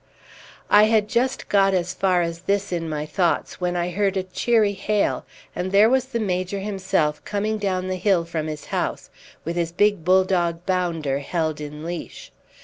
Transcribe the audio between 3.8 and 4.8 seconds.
heard a cheery